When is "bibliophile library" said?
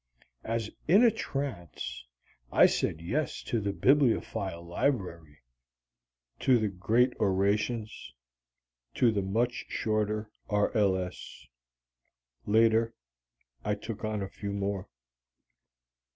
3.71-5.43